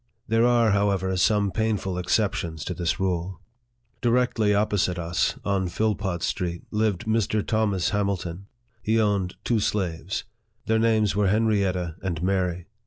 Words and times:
There 0.27 0.47
are, 0.47 0.71
however, 0.71 1.15
some 1.15 1.51
painful 1.51 1.99
exceptions 1.99 2.65
to 2.65 2.73
this 2.73 2.99
rule. 2.99 3.39
Directly 4.01 4.51
opposite 4.51 4.95
to 4.95 5.03
us, 5.03 5.35
on 5.45 5.67
Philpot 5.67 6.23
Street, 6.23 6.63
lived 6.71 7.01
Mr. 7.05 7.45
Thomas 7.45 7.91
Hamilton. 7.91 8.47
He 8.81 8.99
owned 8.99 9.35
two 9.43 9.59
slaves. 9.59 10.23
Their 10.65 10.79
names 10.79 11.15
were 11.15 11.27
Henrietta 11.27 11.97
and 12.01 12.23
Mary. 12.23 12.65